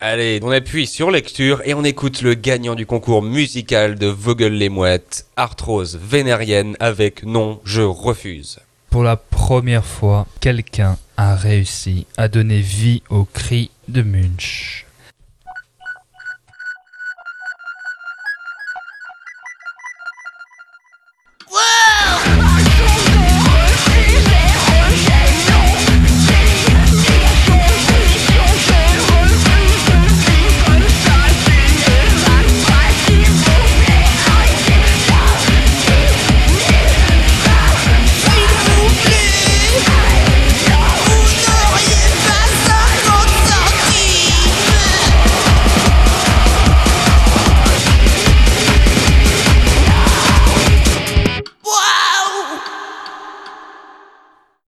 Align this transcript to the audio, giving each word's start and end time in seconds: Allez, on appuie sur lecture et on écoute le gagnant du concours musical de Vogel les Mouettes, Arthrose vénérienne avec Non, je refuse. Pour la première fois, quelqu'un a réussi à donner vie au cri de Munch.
Allez, 0.00 0.38
on 0.44 0.52
appuie 0.52 0.86
sur 0.86 1.10
lecture 1.10 1.60
et 1.64 1.74
on 1.74 1.82
écoute 1.82 2.22
le 2.22 2.34
gagnant 2.34 2.76
du 2.76 2.86
concours 2.86 3.20
musical 3.20 3.98
de 3.98 4.06
Vogel 4.06 4.56
les 4.56 4.68
Mouettes, 4.68 5.26
Arthrose 5.34 5.98
vénérienne 6.00 6.76
avec 6.78 7.24
Non, 7.24 7.60
je 7.64 7.82
refuse. 7.82 8.60
Pour 8.90 9.02
la 9.02 9.16
première 9.16 9.84
fois, 9.84 10.28
quelqu'un 10.38 10.96
a 11.16 11.34
réussi 11.34 12.06
à 12.16 12.28
donner 12.28 12.60
vie 12.60 13.02
au 13.10 13.24
cri 13.24 13.72
de 13.88 14.02
Munch. 14.02 14.86